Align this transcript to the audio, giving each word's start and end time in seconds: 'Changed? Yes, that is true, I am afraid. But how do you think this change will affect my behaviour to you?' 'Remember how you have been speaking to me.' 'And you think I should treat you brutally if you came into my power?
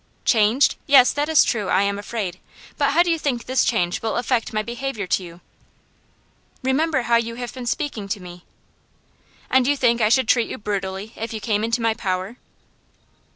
'Changed? 0.25 0.77
Yes, 0.87 1.13
that 1.13 1.29
is 1.29 1.43
true, 1.43 1.69
I 1.69 1.83
am 1.83 1.99
afraid. 1.99 2.39
But 2.75 2.93
how 2.93 3.03
do 3.03 3.11
you 3.11 3.19
think 3.19 3.45
this 3.45 3.63
change 3.63 4.01
will 4.01 4.17
affect 4.17 4.51
my 4.51 4.63
behaviour 4.63 5.05
to 5.05 5.21
you?' 5.23 5.41
'Remember 6.63 7.03
how 7.03 7.17
you 7.17 7.35
have 7.35 7.53
been 7.53 7.67
speaking 7.67 8.07
to 8.07 8.19
me.' 8.19 8.43
'And 9.51 9.67
you 9.67 9.77
think 9.77 10.01
I 10.01 10.09
should 10.09 10.27
treat 10.27 10.49
you 10.49 10.57
brutally 10.57 11.13
if 11.15 11.33
you 11.33 11.39
came 11.39 11.63
into 11.63 11.83
my 11.83 11.93
power? 11.93 12.37